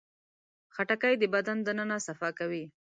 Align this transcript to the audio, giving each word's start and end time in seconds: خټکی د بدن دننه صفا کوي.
خټکی 0.75 1.13
د 1.21 1.23
بدن 1.33 1.57
دننه 1.67 1.97
صفا 2.07 2.29
کوي. 2.39 2.63